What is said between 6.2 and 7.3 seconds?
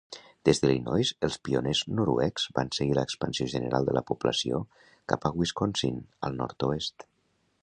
al nord-oest.